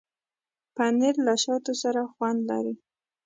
پنېر 0.75 1.15
له 1.27 1.33
شاتو 1.43 1.73
سره 1.81 2.01
خوند 2.13 2.39
لري. 2.49 2.75